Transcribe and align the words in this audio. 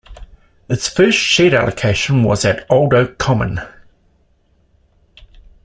Its 0.67 0.87
first 0.89 1.19
shed 1.19 1.53
allocation 1.53 2.23
was 2.23 2.43
at 2.43 2.65
Old 2.71 2.91
Oak 2.91 3.19
Common. 3.19 3.61